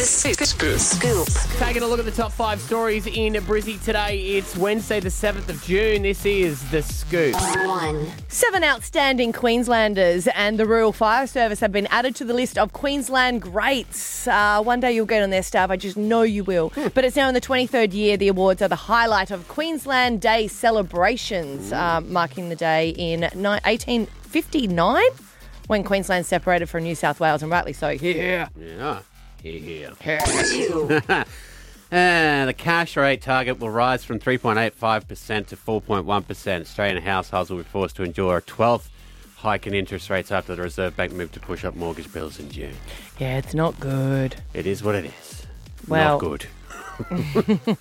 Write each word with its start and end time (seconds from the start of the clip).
Scoop. 0.00 0.78
Scoop. 0.78 1.28
Taking 1.58 1.82
a 1.82 1.86
look 1.86 1.98
at 1.98 2.06
the 2.06 2.10
top 2.10 2.32
five 2.32 2.58
stories 2.60 3.06
in 3.06 3.34
Brizzy 3.34 3.82
today. 3.84 4.18
It's 4.38 4.56
Wednesday, 4.56 4.98
the 4.98 5.10
7th 5.10 5.48
of 5.50 5.62
June. 5.62 6.02
This 6.02 6.24
is 6.24 6.68
The 6.70 6.80
Scoop. 6.82 7.34
One. 7.66 8.06
Seven 8.28 8.64
outstanding 8.64 9.32
Queenslanders 9.34 10.26
and 10.28 10.58
the 10.58 10.64
Rural 10.64 10.92
Fire 10.92 11.26
Service 11.26 11.60
have 11.60 11.70
been 11.72 11.86
added 11.88 12.16
to 12.16 12.24
the 12.24 12.32
list 12.32 12.56
of 12.56 12.72
Queensland 12.72 13.42
greats. 13.42 14.26
Uh, 14.26 14.62
one 14.62 14.80
day 14.80 14.90
you'll 14.92 15.04
get 15.04 15.22
on 15.22 15.28
their 15.28 15.42
staff, 15.42 15.68
I 15.70 15.76
just 15.76 15.98
know 15.98 16.22
you 16.22 16.44
will. 16.44 16.72
But 16.94 17.04
it's 17.04 17.16
now 17.16 17.28
in 17.28 17.34
the 17.34 17.40
23rd 17.40 17.92
year. 17.92 18.16
The 18.16 18.28
awards 18.28 18.62
are 18.62 18.68
the 18.68 18.76
highlight 18.76 19.30
of 19.30 19.48
Queensland 19.48 20.22
Day 20.22 20.48
celebrations, 20.48 21.72
uh, 21.72 22.00
marking 22.00 22.48
the 22.48 22.56
day 22.56 22.90
in 22.90 23.20
ni- 23.20 23.60
1859 23.64 25.02
when 25.66 25.84
Queensland 25.84 26.24
separated 26.24 26.70
from 26.70 26.84
New 26.84 26.94
South 26.94 27.20
Wales, 27.20 27.42
and 27.42 27.52
rightly 27.52 27.74
so. 27.74 27.90
Yeah. 27.90 28.48
Yeah. 28.58 29.00
Yeah. 29.42 31.24
And 31.92 32.48
the 32.48 32.54
cash 32.54 32.96
rate 32.96 33.22
target 33.22 33.58
will 33.58 33.70
rise 33.70 34.04
from 34.04 34.18
3.85% 34.18 35.46
to 35.48 35.56
4.1%. 35.56 36.60
Australian 36.60 37.02
households 37.02 37.50
will 37.50 37.58
be 37.58 37.62
forced 37.64 37.96
to 37.96 38.02
endure 38.04 38.38
a 38.38 38.42
12th 38.42 38.88
hike 39.36 39.66
in 39.66 39.74
interest 39.74 40.10
rates 40.10 40.30
after 40.30 40.54
the 40.54 40.62
Reserve 40.62 40.96
Bank 40.96 41.12
moved 41.12 41.32
to 41.34 41.40
push 41.40 41.64
up 41.64 41.74
mortgage 41.74 42.12
bills 42.12 42.38
in 42.38 42.50
June. 42.50 42.74
Yeah, 43.18 43.38
it's 43.38 43.54
not 43.54 43.78
good. 43.80 44.36
It 44.54 44.66
is 44.66 44.82
what 44.82 44.94
it 44.94 45.06
is. 45.06 45.46
Well- 45.88 46.20
Not 46.20 46.20
good. 46.20 46.46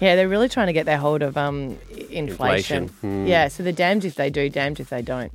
Yeah, 0.00 0.16
they're 0.16 0.28
really 0.28 0.48
trying 0.48 0.68
to 0.68 0.72
get 0.72 0.86
their 0.86 0.96
hold 0.96 1.20
of 1.22 1.36
um, 1.36 1.76
inflation. 1.90 2.84
Inflation. 2.84 2.88
Hmm. 2.88 3.26
Yeah, 3.26 3.48
so 3.48 3.62
they're 3.62 3.72
damned 3.72 4.04
if 4.06 4.14
they 4.14 4.30
do, 4.30 4.48
damned 4.48 4.80
if 4.80 4.88
they 4.88 5.02
don't. 5.02 5.30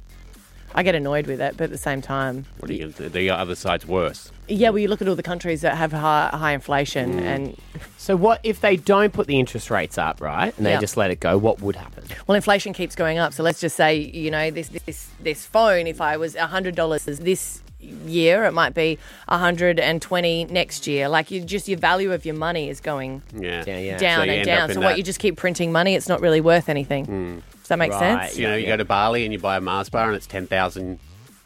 I 0.75 0.83
get 0.83 0.95
annoyed 0.95 1.27
with 1.27 1.39
it, 1.41 1.55
but 1.57 1.65
at 1.65 1.69
the 1.69 1.77
same 1.77 2.01
time, 2.01 2.45
What 2.59 2.69
are 2.69 2.73
you 2.73 2.87
gonna 2.89 2.93
do? 2.93 3.09
The 3.09 3.29
other 3.29 3.55
side's 3.55 3.85
worse. 3.87 4.31
yeah, 4.47 4.69
well, 4.69 4.79
you 4.79 4.87
look 4.87 5.01
at 5.01 5.07
all 5.07 5.15
the 5.15 5.23
countries 5.23 5.61
that 5.61 5.75
have 5.77 5.91
high, 5.91 6.29
high 6.33 6.53
inflation, 6.53 7.13
Hmm. 7.13 7.19
and 7.19 7.57
So, 7.97 8.15
what 8.17 8.39
if 8.43 8.59
they 8.61 8.75
don't 8.75 9.13
put 9.13 9.27
the 9.27 9.39
interest 9.39 9.69
rates 9.69 9.97
up, 9.97 10.19
right? 10.19 10.53
And 10.57 10.65
they 10.65 10.71
Yeah. 10.71 10.79
just 10.79 10.97
let 10.97 11.09
it 11.11 11.19
go? 11.19 11.37
What 11.37 11.61
would 11.61 11.75
happen? 11.77 12.03
well, 12.27 12.35
inflation 12.35 12.73
keeps 12.73 12.95
going 12.95 13.17
up. 13.17 13.33
So 13.33 13.43
let's 13.43 13.61
just 13.61 13.75
say, 13.77 13.95
you 13.97 14.29
know, 14.31 14.51
this 14.51 14.69
this 14.85 15.07
this 15.21 15.45
phone, 15.45 15.87
if 15.87 16.01
I 16.01 16.17
was 16.17 16.35
hundred 16.35 16.75
dollars 16.75 17.05
this 17.05 17.61
year, 18.05 18.45
it 18.45 18.53
might 18.53 18.73
be 18.73 18.97
hundred 19.29 19.79
and 19.79 20.01
twenty 20.01 20.45
next 20.45 20.87
year. 20.87 21.07
Like 21.07 21.31
you, 21.31 21.41
just 21.41 21.67
your 21.67 21.77
value 21.79 22.11
of 22.13 22.25
your 22.25 22.35
money 22.35 22.69
is 22.69 22.79
going 22.81 23.21
Yeah. 23.37 23.63
Yeah, 23.67 23.77
yeah. 23.77 23.97
down 23.97 24.27
So 24.27 24.31
and 24.33 24.45
down. 24.45 24.57
up 24.63 24.69
in 24.69 24.73
So 24.75 24.79
that- 24.81 24.85
what 24.87 24.97
you 24.97 25.03
just 25.03 25.19
keep 25.19 25.35
printing 25.37 25.71
money, 25.71 25.95
it's 25.95 26.07
not 26.09 26.19
really 26.21 26.41
worth 26.41 26.67
anything. 26.69 27.41
Does 27.63 27.69
that 27.69 27.79
make 27.79 27.91
Right. 27.91 28.25
sense? 28.27 28.37
You 28.37 28.47
know, 28.49 28.55
you 28.55 28.63
Yeah. 28.63 28.69
go 28.73 28.77
to 28.77 28.85
Bali 28.85 29.23
and 29.23 29.31
you 29.33 29.39
buy 29.39 29.55
a 29.57 29.61
Mars 29.61 29.87
bar 29.89 30.07
and 30.07 30.15
it's 30.15 30.27
10,000. 30.27 30.99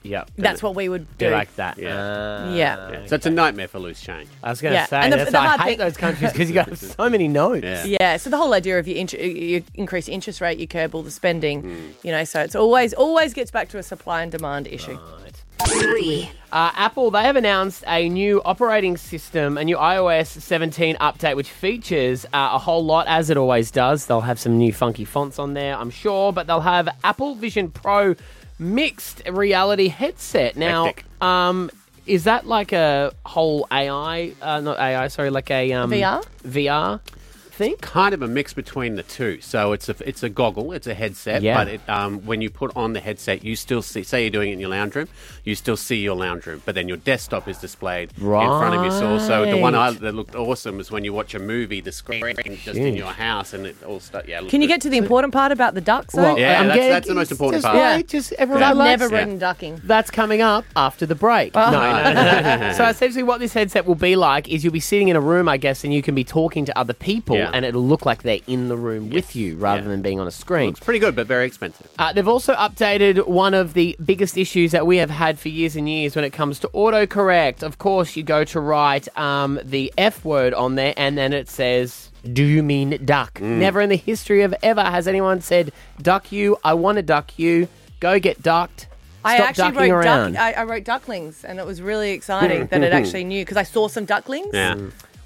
Yeah. 0.03 0.23
That's 0.37 0.63
what 0.63 0.73
we 0.73 0.87
would 0.89 1.05
Be 1.17 1.25
do. 1.25 1.31
like 1.31 1.53
that. 1.57 1.77
Yeah. 1.77 1.89
Uh, 1.95 2.51
Yeah. 2.53 2.91
Yeah. 2.91 3.05
So 3.07 3.15
it's 3.15 3.25
a 3.25 3.29
nightmare 3.29 3.67
for 3.67 3.77
loose 3.79 3.99
change. 4.01 4.29
I 4.41 4.49
was 4.49 4.61
going 4.61 4.71
to 4.71 4.77
Yeah, 4.79 4.85
say, 4.85 4.99
and 5.01 5.11
the- 5.13 5.17
that's 5.17 5.31
the 5.31 5.37
why 5.37 5.45
hard 5.47 5.59
I 5.59 5.63
hate 5.63 5.69
thing- 5.71 5.77
those 5.79 5.97
countries 5.97 6.31
because 6.31 6.49
you 6.49 6.55
got 6.55 6.75
so 6.77 7.09
many 7.09 7.27
notes. 7.27 7.63
Yeah. 7.65 7.85
Yeah, 7.99 8.17
so 8.17 8.29
the 8.29 8.37
whole 8.37 8.53
idea 8.53 8.79
of 8.79 8.87
you, 8.87 8.95
int- 8.95 9.13
you 9.13 9.63
increase 9.75 10.07
interest 10.07 10.39
rate, 10.41 10.57
you 10.59 10.67
curb 10.67 10.95
all 10.95 11.03
the 11.03 11.11
spending, 11.11 11.61
Hmm. 11.61 11.75
you 12.03 12.11
know, 12.11 12.23
so 12.23 12.39
it's 12.41 12.55
always 12.55 12.93
always 12.93 13.33
gets 13.33 13.51
back 13.51 13.67
to 13.69 13.77
a 13.77 13.83
supply 13.83 14.21
and 14.23 14.31
demand 14.31 14.67
issue. 14.67 14.97
Three. 15.79 16.29
Uh, 16.51 16.71
Apple, 16.75 17.11
they 17.11 17.23
have 17.23 17.35
announced 17.35 17.83
a 17.87 18.07
new 18.07 18.41
operating 18.45 18.95
system, 18.95 19.57
a 19.57 19.65
new 19.65 19.75
iOS 19.75 20.27
17 20.27 20.95
update, 20.95 21.35
which 21.35 21.49
features 21.49 22.25
uh, 22.25 22.51
a 22.53 22.57
whole 22.57 22.85
lot, 22.85 23.05
as 23.07 23.29
it 23.29 23.35
always 23.37 23.69
does. 23.69 24.05
They'll 24.05 24.21
have 24.21 24.39
some 24.39 24.57
new 24.57 24.71
funky 24.71 25.03
fonts 25.03 25.39
on 25.39 25.53
there, 25.53 25.75
I'm 25.75 25.89
sure, 25.89 26.31
but 26.31 26.47
they'll 26.47 26.61
have 26.61 26.87
Apple 27.03 27.35
Vision 27.35 27.69
Pro 27.69 28.15
mixed 28.59 29.21
reality 29.29 29.89
headset. 29.89 30.55
Now, 30.55 30.85
Hectic. 30.85 31.03
um, 31.21 31.69
is 32.05 32.23
that 32.23 32.47
like 32.47 32.71
a 32.71 33.13
whole 33.25 33.67
AI, 33.69 34.33
uh, 34.41 34.61
not 34.61 34.79
AI, 34.79 35.09
sorry, 35.09 35.29
like 35.29 35.51
a 35.51 35.73
um, 35.73 35.91
VR? 35.91 36.23
VR 36.45 37.01
thing? 37.57 37.75
kind 37.81 38.13
of 38.13 38.21
a 38.21 38.27
mix 38.27 38.53
between 38.53 38.95
the 38.95 39.03
two. 39.03 39.41
So 39.41 39.73
it's 39.73 39.89
a 39.89 39.95
it's 40.07 40.23
a 40.23 40.29
goggle, 40.29 40.71
it's 40.71 40.87
a 40.87 40.93
headset, 40.93 41.41
Yeah. 41.41 41.57
but 41.57 41.67
it, 41.67 41.81
um, 41.89 42.25
when 42.25 42.41
you 42.41 42.49
put 42.49 42.71
on 42.75 42.93
the 42.93 42.99
headset, 42.99 43.43
you 43.43 43.55
still 43.55 43.81
see. 43.81 44.03
Say 44.03 44.21
you're 44.23 44.29
doing 44.29 44.49
it 44.49 44.53
in 44.53 44.59
your 44.59 44.69
lounge 44.69 44.95
room, 44.95 45.07
you 45.43 45.55
still 45.55 45.75
see 45.77 45.97
your 45.97 46.15
lounge 46.15 46.45
room, 46.45 46.61
but 46.65 46.75
then 46.75 46.87
your 46.87 46.97
desktop 46.97 47.47
is 47.47 47.57
displayed 47.57 48.11
in 48.17 48.23
front 48.25 48.75
of 48.75 48.85
you. 48.85 48.91
So, 48.91 49.17
so 49.19 49.45
the 49.49 49.57
one 49.57 49.75
I, 49.75 49.91
that 49.91 50.13
looked 50.13 50.35
awesome 50.35 50.79
is 50.79 50.91
when 50.91 51.03
you 51.03 51.13
watch 51.13 51.33
a 51.35 51.39
movie, 51.39 51.81
the 51.81 51.91
screen 51.91 52.35
just 52.63 52.77
in 52.77 52.95
your 52.95 53.07
house, 53.11 53.53
and 53.53 53.65
it 53.65 53.75
all 53.83 53.99
stuff. 53.99 54.27
Yeah. 54.27 54.39
Can 54.41 54.61
you 54.61 54.67
looked 54.67 54.69
get 54.69 54.81
to 54.83 54.89
the 54.89 54.97
important 54.97 55.33
part 55.33 55.51
about 55.51 55.73
the 55.73 55.81
ducks? 55.81 56.13
Though? 56.15 56.21
Well, 56.21 56.39
Yeah, 56.39 56.59
I'm 56.61 56.67
that's- 56.67 56.75
getting- 56.77 56.91
that's 56.93 57.07
the 57.07 57.15
most 57.15 57.31
important 57.31 57.63
just 57.63 57.71
part. 57.73 57.77
Yeah. 57.97 58.01
just 58.03 58.33
everyone 58.33 58.63
I've 58.63 58.77
likes 58.77 58.99
never 59.01 59.15
it. 59.15 59.17
ridden 59.19 59.37
ducking. 59.39 59.81
That's 59.83 60.11
coming 60.11 60.41
up 60.41 60.65
after 60.75 61.05
the 61.05 61.15
break. 61.15 61.55
No, 61.55 61.71
no, 61.71 62.13
no, 62.13 62.57
no. 62.57 62.73
so 62.73 62.85
essentially, 62.85 63.23
what 63.23 63.39
this 63.39 63.53
headset 63.53 63.85
will 63.85 63.95
be 63.95 64.15
like 64.15 64.47
is 64.49 64.63
you'll 64.63 64.73
be 64.73 64.79
sitting 64.79 65.07
in 65.07 65.15
a 65.15 65.21
room, 65.21 65.47
I 65.49 65.57
guess, 65.57 65.83
and 65.83 65.93
you 65.93 66.01
can 66.01 66.13
be 66.15 66.23
talking 66.23 66.65
to 66.65 66.77
other 66.77 66.93
people, 66.93 67.35
Yeah. 67.47 67.57
and 67.57 67.65
it'll 67.65 67.85
look 67.85 68.05
like 68.05 68.23
they're 68.23 68.39
in 68.47 68.67
the 68.69 68.77
room 68.77 69.09
with 69.09 69.35
you 69.35 69.55
rather 69.57 69.81
Yeah. 69.83 69.87
than 69.89 70.01
being 70.01 70.19
on 70.19 70.27
a 70.27 70.31
screen. 70.31 70.69
It's 70.71 70.79
pretty 70.79 70.99
good, 70.99 71.15
but 71.15 71.27
very 71.27 71.45
expensive. 71.45 71.87
Uh, 71.99 72.13
they've 72.13 72.27
also 72.27 72.53
updated 72.55 73.27
one 73.27 73.53
of 73.53 73.73
the 73.73 73.95
biggest 74.03 74.37
issues 74.37 74.71
that 74.71 74.85
we 74.87 74.97
have 74.97 75.09
had 75.09 75.39
for 75.39 75.49
years 75.49 75.75
and 75.75 75.87
years 75.89 76.15
when 76.15 76.25
it 76.25 76.31
comes 76.33 76.59
to 76.59 76.67
autocorrect. 76.69 77.63
Of 77.63 77.77
course, 77.77 78.15
you 78.15 78.23
go 78.23 78.43
to 78.45 78.59
write 78.59 79.07
um, 79.17 79.59
the 79.63 79.91
F 79.97 80.23
word 80.25 80.53
on 80.53 80.75
there, 80.75 80.93
and 80.97 81.17
then 81.17 81.33
it 81.33 81.49
says, 81.49 82.11
Do 82.31 82.43
you 82.43 82.63
mean 82.63 82.99
duck? 83.05 83.39
Never 83.41 83.81
in 83.81 83.89
the 83.89 83.97
history 83.97 84.41
of 84.43 84.53
ever 84.63 84.81
has 84.83 85.07
anyone 85.07 85.41
said, 85.41 85.71
Duck 86.01 86.31
you, 86.31 86.57
I 86.63 86.73
want 86.73 86.97
to 86.97 87.01
duck 87.03 87.37
you, 87.39 87.67
go 87.99 88.19
get 88.19 88.41
ducked. 88.41 88.87
I 89.25 89.37
actually 89.37 89.71
ducking 89.71 89.91
wrote 89.93 90.05
around. 90.05 90.33
duck, 90.33 90.41
I, 90.41 90.51
I 90.53 90.63
wrote 90.63 90.85
ducklings, 90.85 91.43
and 91.43 91.59
it 91.59 91.65
was 91.65 91.81
really 91.81 92.11
exciting 92.11 92.67
that 92.67 92.81
it 92.81 92.93
actually 92.99 93.25
knew 93.25 93.43
because 93.43 93.57
I 93.57 93.63
saw 93.63 93.87
some 93.89 94.05
ducklings. 94.05 94.49
Yeah. 94.53 94.75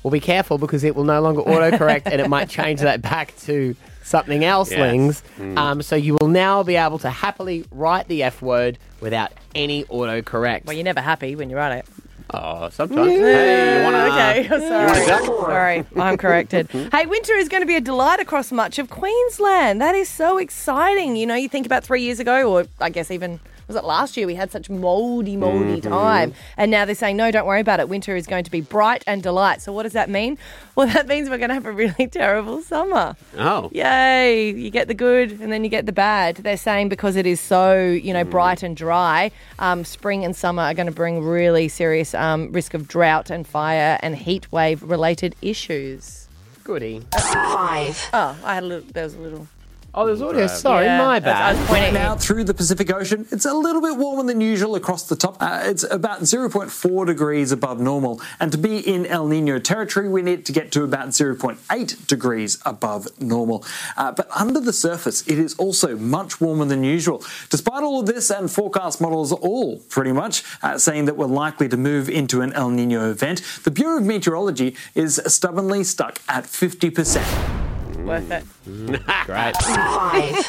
Well, 0.04 0.12
be 0.12 0.20
careful 0.20 0.58
because 0.58 0.84
it 0.84 0.96
will 0.96 1.04
no 1.04 1.22
longer 1.22 1.42
autocorrect 1.42 2.04
and 2.06 2.20
it 2.20 2.28
might 2.30 2.50
change 2.50 2.82
that 2.82 3.02
back 3.02 3.36
to 3.42 3.76
something 4.04 4.44
else, 4.44 4.72
Yes. 4.72 4.80
Lings. 4.80 5.24
Mm. 5.38 5.58
Um, 5.58 5.82
so 5.82 5.96
you 5.96 6.18
will 6.20 6.28
now 6.28 6.64
be 6.64 6.76
able 6.76 6.98
to 7.00 7.10
happily 7.10 7.66
write 7.72 8.08
the 8.08 8.24
F 8.24 8.42
word 8.42 8.78
without 9.00 9.32
any 9.54 9.84
autocorrect. 9.86 10.66
Well, 10.66 10.76
you're 10.76 10.84
never 10.84 11.02
happy 11.02 11.36
when 11.36 11.50
you 11.50 11.56
write 11.56 11.78
it. 11.78 11.86
Oh, 12.34 12.70
sometimes. 12.70 13.10
hey, 13.10 13.78
you 13.78 13.84
want 13.84 13.96
to? 13.96 14.56
okay, 14.56 14.68
sorry. 14.68 15.06
duck? 15.06 15.26
Sorry, 15.26 15.86
I'm 15.98 16.18
corrected. 16.18 16.70
hey, 16.92 17.06
winter 17.06 17.34
is 17.34 17.50
going 17.50 17.62
to 17.62 17.68
be 17.68 17.76
a 17.76 17.82
delight 17.82 18.20
across 18.22 18.52
much 18.52 18.80
of 18.80 18.90
Queensland. 18.90 19.82
That 19.82 19.96
is 19.96 20.08
so 20.08 20.38
exciting. 20.38 21.16
You 21.18 21.26
know, 21.26 21.36
you 21.36 21.50
think 21.50 21.66
about 21.66 21.84
three 21.84 22.02
years 22.04 22.20
ago, 22.20 22.52
or 22.52 22.66
I 22.80 22.90
guess 22.90 23.12
even 23.12 23.40
was 23.72 23.82
it 23.82 23.86
last 23.86 24.18
year, 24.18 24.28
we 24.28 24.36
had 24.36 24.52
such 24.52 24.70
moldy, 24.70 25.38
moldy 25.38 25.80
time. 25.80 26.34
And 26.58 26.70
now 26.70 26.84
they're 26.84 26.94
saying, 26.94 27.16
no, 27.16 27.32
don't 27.32 27.46
worry 27.46 27.62
about 27.62 27.80
it. 27.80 27.88
Winter 27.88 28.18
is 28.18 28.28
going 28.28 28.44
to 28.44 28.52
be 28.52 28.60
bright 28.60 29.02
and 29.08 29.24
delight. 29.24 29.62
So 29.62 29.72
what 29.72 29.84
does 29.84 29.94
that 29.94 30.10
mean? 30.10 30.38
Well, 30.76 30.88
that 30.94 31.08
means 31.08 31.30
we're 31.30 31.38
going 31.38 31.50
to 31.50 31.54
have 31.54 31.66
a 31.66 31.72
really 31.72 32.08
terrible 32.12 32.62
summer. 32.62 33.16
Oh. 33.38 33.70
Yay! 33.72 34.52
You 34.52 34.70
get 34.70 34.90
the 34.90 34.94
good 34.94 35.40
and 35.40 35.52
then 35.54 35.64
you 35.64 35.70
get 35.70 35.86
the 35.86 35.94
bad. 35.94 36.38
They're 36.38 36.58
saying 36.58 36.90
because 36.90 37.16
it 37.16 37.26
is 37.26 37.40
so, 37.40 37.80
you 37.82 38.14
know, 38.14 38.26
bright 38.26 38.62
and 38.62 38.76
dry, 38.76 39.32
um, 39.60 39.86
spring 39.86 40.26
and 40.26 40.36
summer 40.36 40.64
are 40.64 40.74
going 40.74 40.88
to 40.88 40.92
bring 40.92 41.24
really 41.24 41.70
serious 41.70 42.14
um, 42.14 42.52
risk 42.52 42.74
of 42.74 42.88
drought 42.88 43.30
and 43.30 43.48
fire 43.48 43.98
and 44.02 44.18
heat 44.18 44.52
wave 44.52 44.84
related 44.84 45.36
issues. 45.42 46.28
Goody. 46.64 47.02
Five. 47.18 48.10
Oh, 48.14 48.38
I 48.44 48.56
had 48.56 48.64
a 48.64 48.68
little, 48.68 48.92
there 48.92 49.04
was 49.06 49.16
a 49.16 49.20
little. 49.20 49.48
Oh, 49.94 50.06
there's 50.06 50.22
audio. 50.22 50.48
Sorry, 50.48 50.86
Yeah, 50.86 51.00
my 51.00 51.04
I 51.04 51.08
was- 51.20 51.24
I 51.24 51.26
bad. 51.26 51.58
was 51.58 51.68
pointing 51.68 51.94
Now 51.94 52.16
through 52.16 52.46
the 52.46 52.54
Pacific 52.54 52.94
Ocean, 52.94 53.26
it's 53.30 53.44
a 53.44 53.54
little 53.54 53.82
bit 53.82 53.98
warmer 53.98 54.24
than 54.24 54.40
usual 54.40 54.76
across 54.76 55.04
the 55.04 55.18
top. 55.18 55.36
Uh, 55.42 55.60
it's 55.66 55.84
about 55.84 56.22
0.4 56.26 57.06
degrees 57.06 57.52
above 57.52 57.82
normal. 57.82 58.22
And 58.40 58.54
to 58.54 58.58
be 58.58 58.78
in 58.78 59.06
El 59.06 59.28
Nino 59.28 59.60
territory, 59.60 60.08
we 60.08 60.22
need 60.22 60.46
to 60.46 60.54
get 60.54 60.72
to 60.72 60.84
about 60.86 61.10
0.8 61.10 62.08
degrees 62.08 62.58
above 62.66 63.10
normal. 63.20 63.66
Uh, 63.98 64.14
but 64.14 64.30
under 64.34 64.62
the 64.62 64.72
surface, 64.72 65.28
it 65.28 65.38
is 65.38 65.56
also 65.56 65.98
much 65.98 66.40
warmer 66.40 66.64
than 66.64 66.86
usual. 66.86 67.22
Despite 67.50 67.84
all 67.84 68.00
of 68.00 68.06
this, 68.06 68.30
and 68.30 68.50
forecast 68.50 69.02
models 69.02 69.34
all 69.34 69.80
pretty 69.90 70.14
much 70.14 70.42
uh, 70.64 70.78
saying 70.78 71.04
that 71.06 71.18
we're 71.18 71.26
likely 71.26 71.68
to 71.68 71.76
move 71.76 72.08
into 72.10 72.40
an 72.40 72.54
El 72.54 72.70
Nino 72.70 73.12
event, 73.12 73.42
the 73.66 73.72
Bureau 73.72 73.98
of 73.98 74.06
Meteorology 74.06 74.74
is 74.96 75.20
stubbornly 75.28 75.84
stuck 75.84 76.20
at 76.30 76.46
50%. 76.46 77.61
Worth 78.06 78.32
it. 78.32 78.44
Great. 79.26 79.56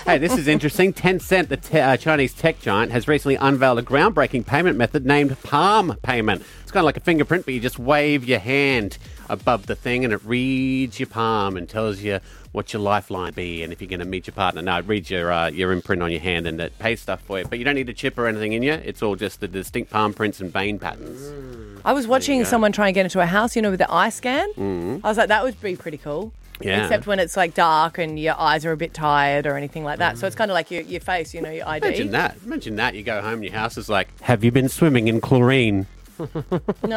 Hey, 0.05 0.19
this 0.19 0.37
is 0.37 0.49
interesting. 0.49 0.93
Tencent, 0.93 1.49
the 1.49 1.57
te- 1.57 1.81
uh, 1.81 1.97
Chinese 1.97 2.35
tech 2.35 2.61
giant, 2.61 2.93
has 2.93 3.09
recently 3.09 3.37
unveiled 3.37 3.79
a 3.79 3.83
groundbreaking 3.83 4.47
payment 4.47 4.77
method 4.77 5.07
named 5.07 5.41
palm 5.43 5.97
payment. 6.03 6.43
It's 6.63 6.71
kind 6.71 6.83
of 6.83 6.87
like 6.87 6.97
a 6.97 7.01
fingerprint, 7.01 7.45
but 7.45 7.55
you 7.55 7.61
just 7.61 7.79
wave 7.79 8.25
your 8.25 8.39
hand 8.39 8.99
above 9.29 9.67
the 9.67 9.75
thing 9.75 10.05
and 10.05 10.13
it 10.13 10.21
reads 10.25 10.99
your 11.01 11.07
palm 11.07 11.57
and 11.57 11.69
tells 11.69 12.01
you 12.01 12.21
what 12.53 12.73
your 12.73 12.83
lifeline 12.83 13.33
be 13.33 13.63
and 13.63 13.73
if 13.73 13.81
you're 13.81 13.89
going 13.89 14.01
to 14.01 14.07
meet 14.07 14.27
your 14.27 14.35
partner. 14.35 14.61
No, 14.61 14.79
it 14.79 14.87
reads 14.87 15.11
your 15.11 15.33
uh, 15.33 15.49
your 15.49 15.73
imprint 15.73 16.03
on 16.03 16.11
your 16.11 16.21
hand 16.21 16.47
and 16.47 16.61
it 16.61 16.79
pays 16.79 17.01
stuff 17.01 17.23
for 17.23 17.39
you. 17.39 17.45
But 17.47 17.59
you 17.59 17.65
don't 17.65 17.75
need 17.75 17.89
a 17.89 17.95
chip 17.95 18.19
or 18.19 18.27
anything 18.27 18.53
in 18.53 18.63
you. 18.63 18.73
It's 18.75 19.03
all 19.03 19.17
just 19.17 19.41
the 19.41 19.49
distinct 19.49 19.91
palm 19.91 20.13
prints 20.13 20.41
and 20.41 20.53
vein 20.53 20.79
patterns. 20.79 21.81
I 21.85 21.93
was 21.93 22.07
watching 22.07 22.45
someone 22.45 22.73
try 22.73 22.89
and 22.89 22.95
get 22.95 23.07
into 23.07 23.21
a 23.21 23.27
house, 23.27 23.57
you 23.57 23.63
know, 23.63 23.71
with 23.71 23.81
the 23.81 23.91
eye 23.93 24.11
scan. 24.11 25.01
I 25.03 25.09
was 25.09 25.17
like, 25.19 25.29
that 25.29 25.43
would 25.43 25.61
be 25.61 25.77
pretty 25.77 25.99
cool. 25.99 26.33
Yeah. 26.65 26.83
Except 26.85 27.07
when 27.07 27.19
it's 27.19 27.37
like 27.37 27.55
dark 27.55 27.99
and 27.99 28.19
your 28.19 28.39
eyes 28.39 28.65
are 28.65 28.73
a 28.73 28.77
bit 28.77 28.95
tired 28.95 29.47
or 29.47 29.57
anything 29.57 29.85
like 29.85 29.99
that. 29.99 30.19
So 30.19 30.27
it's 30.27 30.37
kind 30.37 30.51
of 30.51 30.55
like 30.55 30.71
your, 30.71 30.83
your 30.83 31.01
face, 31.01 31.35
you 31.35 31.41
know, 31.43 31.51
your 31.51 31.67
ID. 31.69 31.87
Imagine 31.87 32.11
that. 32.13 32.37
Imagine 32.45 32.77
that. 32.77 32.95
You 32.95 33.03
go 33.03 33.21
home 33.23 33.35
and 33.35 33.45
your 33.45 33.53
house 33.55 33.77
is 33.77 33.89
like, 33.89 34.09
have 34.23 34.43
you 34.45 34.51
been 34.51 34.69
swimming 34.69 35.09
in 35.09 35.21
chlorine? 35.21 35.87
No, 36.19 36.29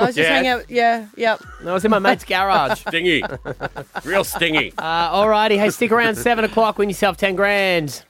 I 0.01 0.05
was 0.05 0.15
just 0.15 0.17
Yeah. 0.17 0.23
hanging 0.35 0.49
out. 0.51 0.69
Yeah, 0.69 1.07
yep. 1.17 1.41
I 1.65 1.73
was 1.73 1.83
in 1.83 1.89
my 1.89 1.97
mate's 1.99 2.23
garage. 2.25 2.79
Stingy. 2.87 3.23
Real 4.03 4.23
stingy. 4.23 4.71
Uh, 4.77 5.09
alrighty, 5.15 5.57
hey, 5.57 5.69
stick 5.71 5.91
around 5.91 6.15
seven 6.15 6.45
o'clock. 6.45 6.77
Win 6.77 6.89
yourself 6.89 7.17
ten 7.17 7.35
grand. 7.35 8.03